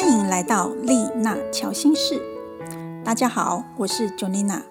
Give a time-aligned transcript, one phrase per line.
[0.00, 2.22] 欢迎来到丽娜乔心事。
[3.04, 4.62] 大家好，我是 Jonina。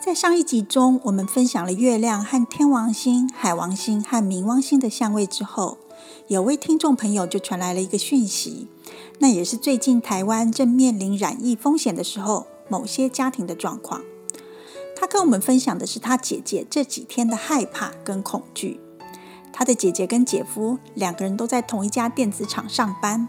[0.00, 5.78] 在上一集中，我们分享了月亮和天王星、海王星和冥王星的相位之后，
[6.28, 8.68] 有位听众朋友就传来了一个讯息，
[9.18, 14.02] 那也是最近台湾正面临染疫风险的时候，某些家庭的状况。
[14.94, 18.78] 他跟我们分享的是他姐姐这几天的害怕跟恐惧。
[19.52, 23.28] 他的姐姐跟姐夫两个人都在同一家电子厂上班。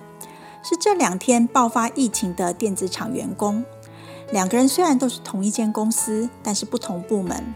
[0.63, 3.65] 是这两天爆发疫情的电子厂员工，
[4.31, 7.53] 两个人虽然都是同一间公司，但是不同部门。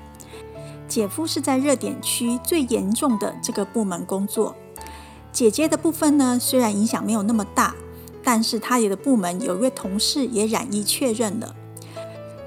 [0.87, 4.55] 姐夫是在热点区最严重的这个部门工作，
[5.31, 7.75] 姐姐的部分呢，虽然影响没有那么大，
[8.23, 11.55] 但是他的部门有一位同事也染疫确认了。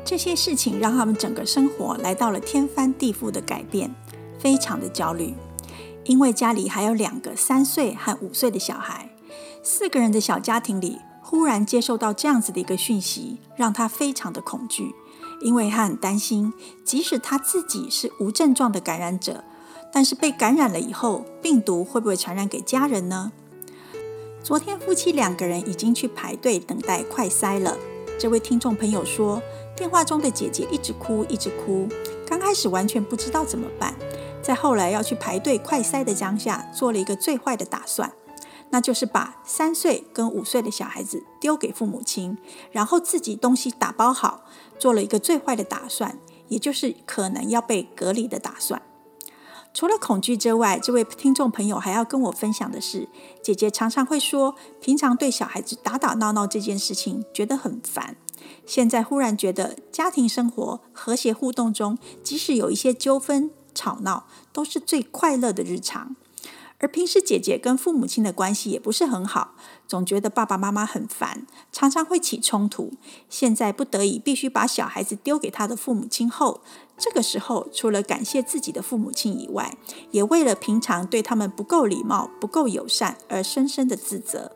[0.04, 3.94] 这些事情让他们整个生活来到了天翻地覆的改变，
[4.38, 5.34] 非常的焦虑，
[6.04, 9.08] 因为家里还有两个三岁和五岁的小孩。
[9.70, 14.94] 四个人的小家庭里，忽然接受到这样子的一个讯息，让他非常的恐惧，
[15.42, 16.55] 因为他很担心，
[16.86, 19.44] 即使他自己是无症状的感染者，
[19.92, 23.30] 但是被感染了以后，病毒会不会传染给家人呢？
[24.42, 27.77] 昨天夫妻两个人已经去排队等待快筛了。
[28.19, 29.42] 这位听众朋友说，
[29.77, 31.86] 电话中的姐姐一直哭，一直哭，
[32.27, 33.94] 刚开始完全不知道怎么办，
[34.41, 38.11] 在后来要去排队快筛的当下，做了一个最坏的打算。
[38.70, 42.36] 那就是把三岁跟五岁的小孩子丢给父母亲，
[42.70, 44.44] 然后自己东西打包好，
[44.78, 48.83] 做了一个最坏的打算，也就是可能要被隔离的打算。
[49.74, 53.08] 除了恐惧之外，这位听众朋友还要跟我分享的是，
[53.42, 58.16] 姐姐常常会说，平常对小孩子打打闹闹这件事情觉得很烦，
[58.66, 66.16] 现在忽然觉得家庭生活和谐互动中，即使有一些纠纷吵闹，都是最快乐的日常。
[66.80, 69.54] 而平时姐姐跟父母亲的关系也不是很好，
[69.86, 72.92] 总觉得爸爸妈妈很烦，常常会起冲突。
[73.28, 76.61] 现在不得已必须把小孩子丢给他的父母亲后，
[76.96, 79.77] 这个时候除了感谢自己的父母亲以外，
[80.12, 84.52] 也为了平常对他们不够礼貌、不够友善而深深的自责。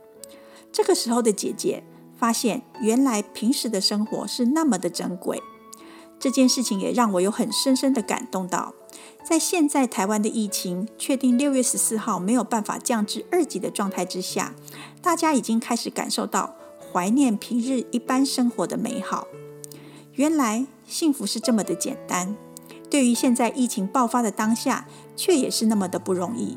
[0.71, 1.83] 这个时候的姐姐
[2.17, 5.43] 发现，原来平时的生活是那么的珍贵。
[6.21, 8.73] 这件事情也让我有很深深的感动到。
[9.25, 14.55] 在现在台湾的疫情确定六月十四号没有办法降至二级的状态之下，
[15.01, 16.55] 大家已经开始感受到
[16.93, 19.27] 怀念平日一般生活的美好。
[20.15, 22.37] 原来幸福是这么的简单，
[22.91, 26.57] 对于现在疫情爆发的当下，却也是那么的不容易。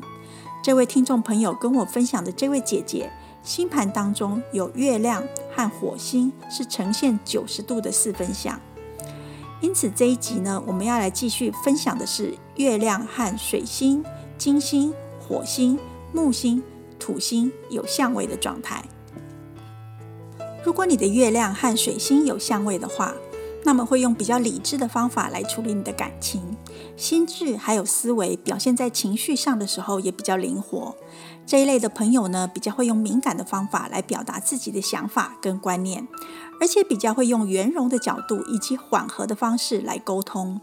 [0.62, 3.10] 这位听众朋友跟我分享的这位姐姐，
[3.42, 5.22] 星盘当中有月亮
[5.54, 8.60] 和火星是呈现九十度的四分相。
[9.60, 14.04] 因此这一集呢，我们要来继续分享的是月亮和水星、
[14.36, 15.78] 金星、火星、
[16.12, 16.62] 木星、
[16.98, 18.84] 土星有相位的状态。
[20.64, 23.14] 如果你的月亮和水星有相位的话，
[23.66, 26.56] 那么会用比较理智的方法来处理你的感情，
[26.96, 30.94] 心智还有思维表现在情绪上的时候也比较灵活。
[31.44, 36.06] 这一类的朋友呢，比较会用敏感的方法来表达自己的想法跟观念，
[36.60, 40.60] 而且比较会用圆融的角度以及缓和的方式来沟通。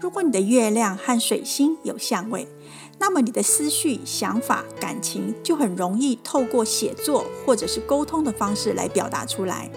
[0.00, 2.46] 如果你的月亮和水星有相位，
[3.00, 9.68] 那么你的思绪、想法、感情就很容易透过写作或者是沟通的方式来表达出来。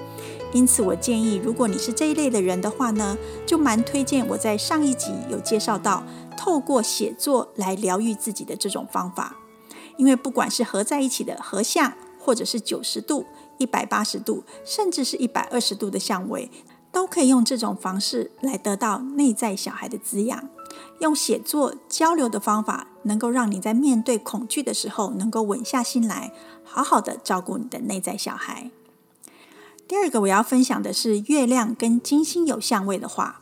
[0.54, 6.04] 因此，我建议，如果你是这一类的人的话呢，就蛮推荐我在上一集有介绍到，
[6.38, 9.36] 透过写作来疗愈自己的这种方法。
[9.98, 13.26] 因为不管是合在一起的合相，或者是九十度、
[13.58, 16.52] 一百八十度，甚至是一百二十度的相位，
[16.92, 20.50] 都可以用这种方式来得到内在小孩的滋养。
[21.00, 26.32] 用写作交流的方法，能够让你在面对恐惧的时候，能够稳下心来，
[26.64, 28.72] 好好的照顾你的内在小孩。
[29.86, 33.42] 第二个我要分享的是，月亮跟金星有相位的话，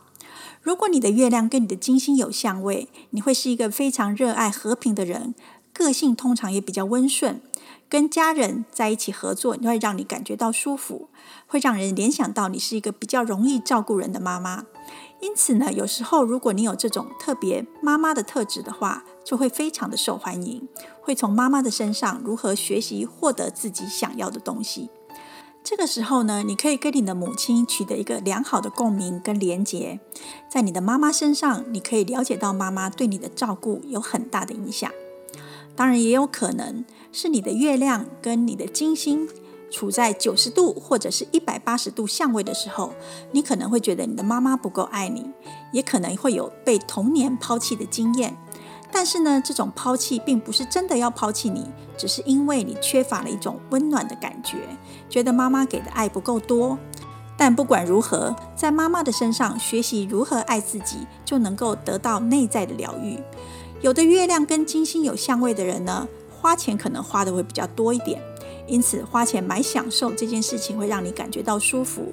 [0.60, 5.34] 如果你的月亮跟你的金星有相位，你会是一个非常热爱和平的人，
[5.72, 7.40] 个性通常也比较温顺，
[7.88, 11.08] 跟家人在一起合作，你会让你感觉到舒服，
[11.46, 14.64] 会让人联想到你是一个比较容易照顾人的妈妈。
[15.20, 20.68] 因此呢，有时候如果你有这种特别妈妈的特质的话，就会非常的受欢迎，
[21.00, 24.90] 会从妈妈的身上如何学习获得自己想要的东西。
[25.64, 30.00] 这个时候呢，你可以跟你的母亲取得一个良好的共鸣跟连结，
[30.50, 34.90] 在你的妈妈身上，你可以了解到妈妈对你的照顾有很大的影响。
[35.76, 39.28] 当然，也有可能是你的月亮跟你的金星
[39.70, 42.92] 处在九十度或者是一百八十度相位的时候，
[43.30, 45.30] 你可能会觉得你的妈妈不够爱你，
[45.72, 48.36] 也可能会有被童年抛弃的经验。
[48.92, 51.66] 但是呢，这种抛弃并不是真的要抛弃你，
[51.96, 54.58] 只是因为你缺乏了一种温暖的感觉，
[55.08, 56.78] 觉得妈妈给的爱不够多。
[57.36, 63.18] 但不管如何，在妈妈的身上学习如何爱自己，就能够得到内在的疗愈。
[63.80, 68.22] 有的月亮跟金星有相位的人呢，花钱可能花的会比较多一点，
[68.68, 72.12] 因此花钱买享受这件事情会让你感觉到舒服。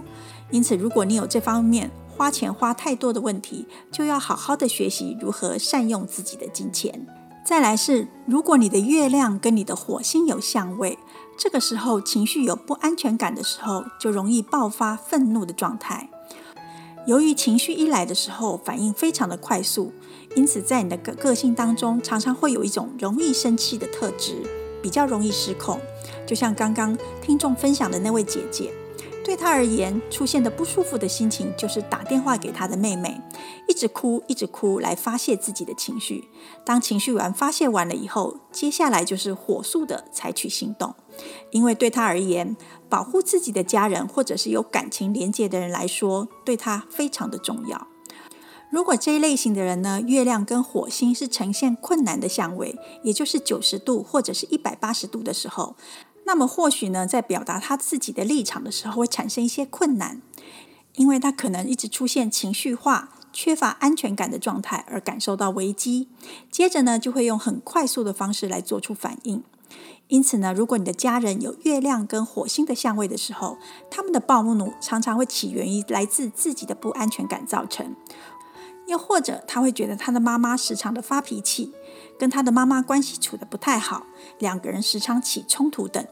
[0.50, 7.08] 因此，如果你有这方面花钱花太多的问题，就要好好的学习如何善用自己的金钱。
[7.46, 11.00] 再来是，如果你的月亮跟你的火星有相位。
[11.38, 16.10] 这个时候，情绪有不安全感的时候，就容易爆发愤怒的状态。
[17.08, 19.94] 由于情绪一来的时候，反应非常的快速，
[20.36, 24.44] 因此在你的个个性当中，常常会有一种容易生气的特质，
[24.84, 25.80] 比较容易失控。
[26.28, 28.74] 就像刚刚听众分享的那位姐姐。
[29.24, 33.22] 对他而言，出现的不舒服的心情就是打电话给他的妹妹，
[33.68, 36.28] 一直哭，一直哭来发泄自己的情绪。
[36.66, 40.96] 当情绪完发泄完了以后，接下来就是火速的采取行动，
[41.52, 42.58] 因为对他而言，
[42.90, 47.88] 保护自己的家人或者是有感情连接的人来说，对他非常的重要。
[48.72, 55.76] 如果这一类型的人呢，月亮跟火星是呈现困难的相位，也就是九十度或者是一百八十度的时候。
[56.30, 60.22] 那么或许呢，在表达他自己的立场的时候，会产生一些困难，
[60.94, 66.08] 因为他可能一直出现情绪化、缺乏安全感的状态，而感受到危机，
[66.52, 69.44] 接着呢，就会用很快速的方式来做出反应。
[70.08, 73.58] 因此呢，如果你的家人有月亮跟火星的相位的时候，
[73.90, 77.96] 他们的暴怒常常会起源于来自自己的不安全感造成，
[78.86, 81.74] 又或者他会觉得他的妈妈时常的发脾气，
[82.20, 84.06] 跟他的妈妈关系处的不太好，
[84.38, 86.06] 两个人时常起冲突等。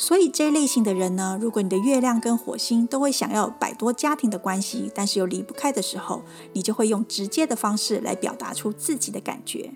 [0.00, 6.22] 所以这类型的人呢，如果你的月亮跟火星都会想要摆脱家庭的关系，但是又离不开的时候，
[6.52, 9.72] 你就会用直接的方式来表达出自己的感觉。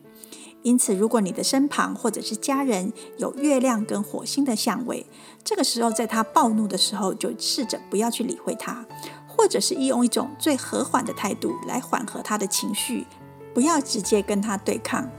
[0.63, 5.05] 因此，如果你的身旁或者是家人有月亮跟火星的相位，
[5.43, 8.87] 这个时候在他暴怒的时候，就试着不要去理会他，
[9.27, 13.05] 或者是用一种最和缓的态度来缓和他的情绪，
[13.53, 15.11] 不要直接跟他对抗。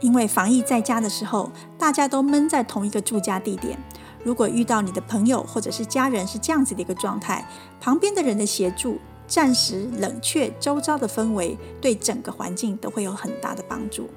[0.00, 3.76] 因为防疫在家的时候，大家都闷在同一个住家地点。
[4.24, 7.46] 如果遇到你的朋友或者是家人是这样子的一个状态，
[7.80, 14.08] 旁边的人的协助，暂时冷却周遭的氛围，对整个环境都会有很大的帮助。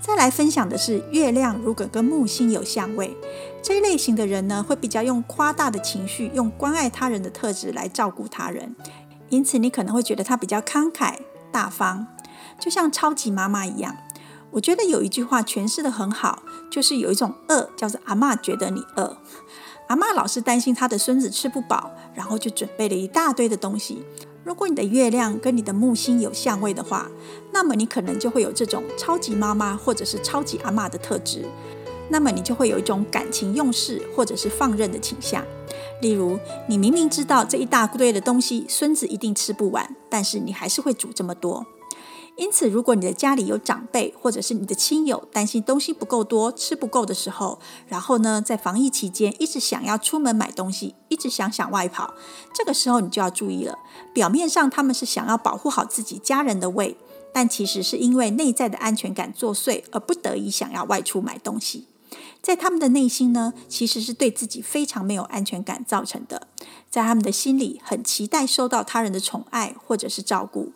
[0.00, 3.16] 再来分享的是，月亮如果跟木星有相位，
[3.62, 8.74] 这一类型的人呢，会比较用夸大的情绪，用关爱他人的特质来照顾他人，
[9.28, 11.18] 因此你可能会觉得他比较慷慨
[11.52, 12.06] 大方，
[12.58, 13.96] 就像超级妈妈一样。
[14.50, 16.42] 我觉得有一句话诠释的很好，
[16.72, 19.14] 就是有一种饿叫做阿妈觉得你饿，
[19.88, 24.02] 阿妈老是担心她的孙子吃不饱，然后就准备了一大堆的东西。
[24.42, 27.10] 如果你的月亮跟你的木星有相位的话，
[27.52, 31.44] 那么你可能就会有这种超级妈妈或者是超级阿妈的特质。
[32.08, 35.44] 那么你就会有一种感情用事或者是放任的倾向。
[36.00, 41.66] 例如，你明明知道这一大堆的东西孙子一定吃不完，但是你还是会煮这么多。
[42.36, 52.14] 因此，如果你的家里有长辈或者是你的亲友担心东西不够多、吃不够的时候，然后呢，在防疫期间一直想要出门买东西，一直想想外跑，
[52.54, 53.78] 这个时候你就要注意了。
[54.14, 56.96] 表面上他们是想要保护好自己家人的胃，
[57.34, 61.86] 但其实是因为内在的安全感作祟而不得已想要外出买东西。
[62.40, 66.48] 在他们的内心呢，其实是对自己非常没有安全感造成的，
[66.90, 70.72] 在他们的心里很期待受到他人的宠爱或者是照顾。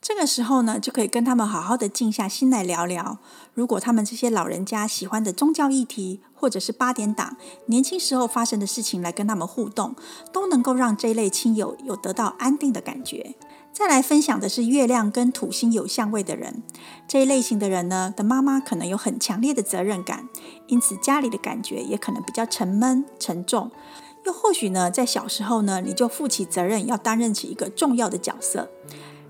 [0.00, 3.18] 这个时候呢，就可以跟他们好好的静下心来聊聊。
[3.52, 7.36] 如果他们这些老人家喜欢的宗教议题，或者是八点档
[7.66, 9.96] 年轻时候发生的事情来跟他们互动，
[10.32, 13.34] 都能够让这一类亲友有得到安定的感觉。
[13.72, 16.62] 再来分享的是月亮跟土星有相位的人，
[17.06, 20.28] 这一类型的人呢，的妈妈可能有很强烈的责任感，
[20.68, 23.70] 因此家里的感觉也可能比较沉闷沉重。
[24.24, 28.70] 又或许呢，在小时候呢，你就负起责任，要担任起一个重要的角色。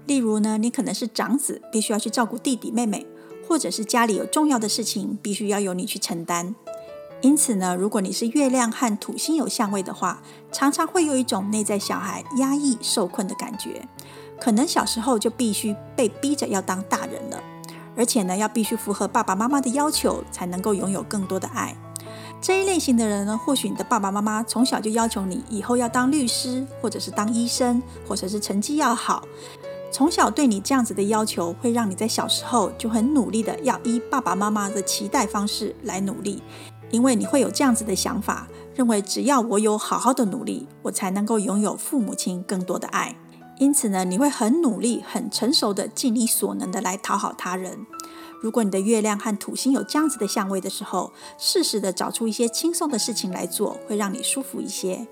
[0.08, 3.06] 例如呢，你可能是长子，必须要去照顾弟弟妹妹，
[3.46, 6.54] 或者是家里有重要的事情，必须要由你去承担。
[7.20, 13.86] 因此呢，如果你是月亮和土星有相位的话，常常会有一种内在小孩压抑受困的感觉，
[14.40, 17.42] 可能小时候就必须被逼着要当大人了，
[17.94, 21.76] 而且呢，要必须符合爸爸妈妈的要求，才能够拥有更多的爱。
[22.40, 29.22] 这一类型的人呢，或许你的爸爸妈妈从小就要求你以后要当律师，或者是当医生，或者是成绩要好。
[29.90, 36.42] 从小对你这样子的要求，会让你在小时候就很努力的要依爸爸妈妈的期待方式来努力，
[36.90, 43.16] 因为你会有这样子的想法，认为只要我有好好的努力，我才能够拥有父母亲更多的爱。
[43.58, 47.86] 因此呢，你会很努力、很成熟的尽你所能的来讨好他人。
[48.40, 55.08] 如果你的月亮和土星有这样子的相位的时候，适时的找出一些轻松的事情来做，会让你舒服一些。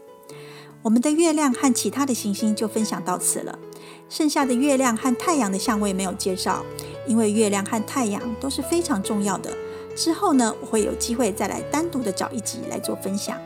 [0.82, 3.58] 我们的月亮和其他的行星就分享到此了，
[4.08, 6.64] 剩下的月亮和太阳的相位没有介绍，
[7.06, 9.56] 因为月亮和太阳都是非常重要的。
[9.96, 13.38] 之后呢，我会有机会再来单独的找一集来做分享。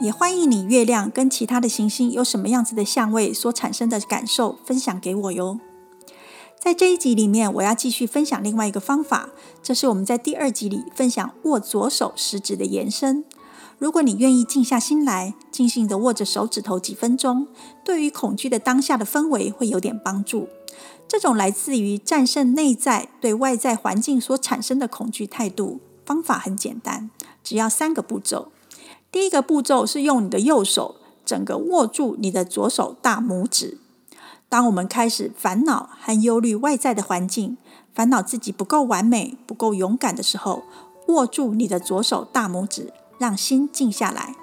[0.00, 5.60] 也欢迎你月亮跟其他的行星有什么样子的相位所产生的感受分享给我哟。
[6.58, 9.30] 在这一集里面，我要继续分享另外一个方法，
[9.62, 13.24] 这是我们在第二集里分享握左手食指的延伸。
[13.82, 17.48] 如果你愿意静下心来，静静的握着手指头几分钟，
[17.84, 20.48] 对于恐惧的当下的氛围会有点帮助。
[21.08, 27.10] 这种来自于战胜内在对外在环境所产生的恐惧态度，方法很简单，
[27.42, 28.52] 只要三个步骤。
[29.10, 33.78] 第一个步骤是用你的右手整个握住你的左手大拇指。
[34.48, 37.58] 当我们开始烦恼和忧虑外在的环境，
[37.92, 40.62] 烦恼自己不够完美、不够勇敢的时候，
[41.08, 42.92] 握住你的左手大拇指。
[43.22, 44.34] 让心静下来，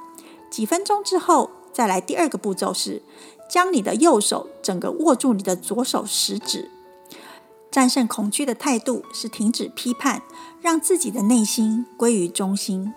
[0.49, 1.99] 几分钟之后再来。
[1.99, 3.03] 第二个步骤是
[3.49, 6.71] 将你的右手整个握住你的左手食指。
[7.69, 10.23] 战胜恐惧的态度是停止批判，
[10.61, 12.93] 让自己的内心归于中心。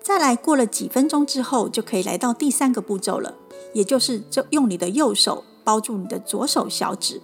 [0.00, 3.34] 再来，过了几分钟之后，就可以来到第三个步骤了，
[3.74, 7.20] 也就是就用你的右手包住你的左手小指。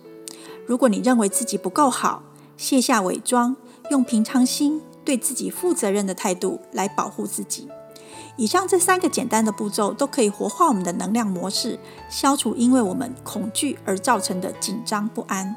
[0.66, 2.24] 如果你认为自己不够好，
[2.56, 3.54] 卸下伪装，
[3.90, 4.82] 用平常心。
[5.04, 7.68] 对自己负责任的态度来保护自己。
[8.36, 11.78] 以上这三个简单的步骤都可以活化我们的能量模式，
[12.10, 15.54] 消除因为我们恐惧而造成的紧张不安。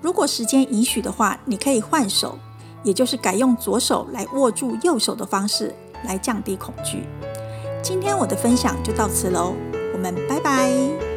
[0.00, 2.36] 如果时间允许的话，你可以换手，
[2.82, 5.72] 也就是改用左手来握住右手的方式
[6.04, 7.04] 来降低恐惧。
[7.82, 9.54] 今天我的分享就到此喽，
[9.92, 11.09] 我们拜拜。